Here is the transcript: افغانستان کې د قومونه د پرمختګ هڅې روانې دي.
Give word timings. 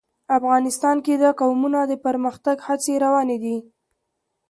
افغانستان 0.37 0.97
کې 1.05 1.13
د 1.23 1.25
قومونه 1.41 1.79
د 1.85 1.93
پرمختګ 2.05 2.57
هڅې 2.67 2.93
روانې 3.03 3.37
دي. 3.43 3.57